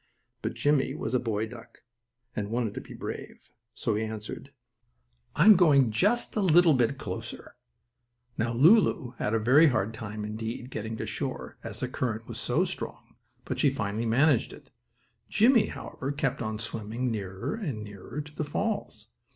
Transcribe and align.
But 0.41 0.55
Jimmie 0.55 0.95
was 0.95 1.13
a 1.13 1.19
boy 1.19 1.45
duck, 1.45 1.83
and 2.35 2.49
wanted 2.49 2.73
to 2.73 2.81
be 2.81 2.95
brave, 2.95 3.51
so 3.75 3.93
he 3.93 4.03
answered: 4.03 4.51
"I'm 5.35 5.55
going 5.55 5.91
just 5.91 6.35
a 6.35 6.39
little 6.41 6.73
bit 6.73 6.97
closer." 6.97 7.55
Now 8.35 8.51
Lulu 8.51 9.11
had 9.19 9.35
a 9.35 9.39
very 9.39 9.67
hard 9.67 9.93
time, 9.93 10.25
indeed, 10.25 10.71
getting 10.71 10.97
to 10.97 11.05
shore, 11.05 11.57
as 11.63 11.81
the 11.81 11.87
current 11.87 12.27
was 12.27 12.39
so 12.39 12.65
strong, 12.65 13.15
but 13.45 13.59
she 13.59 13.69
finally 13.69 14.07
managed 14.07 14.53
it. 14.53 14.71
Jimmie, 15.29 15.67
however, 15.67 16.11
kept 16.11 16.41
on 16.41 16.57
swimming 16.57 17.11
nearer 17.11 17.53
and 17.53 17.83
nearer 17.83 18.21
to 18.21 18.33
the 18.33 18.43
falls. 18.43 19.11